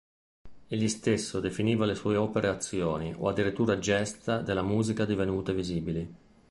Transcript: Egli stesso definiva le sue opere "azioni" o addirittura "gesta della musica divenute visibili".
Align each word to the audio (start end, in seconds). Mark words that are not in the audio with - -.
Egli 0.67 0.87
stesso 0.87 1.39
definiva 1.39 1.85
le 1.85 1.93
sue 1.93 2.15
opere 2.17 2.47
"azioni" 2.47 3.13
o 3.15 3.27
addirittura 3.27 3.77
"gesta 3.77 4.41
della 4.41 4.63
musica 4.63 5.05
divenute 5.05 5.53
visibili". 5.53 6.13